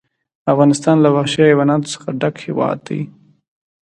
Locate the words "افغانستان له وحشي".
0.53-1.41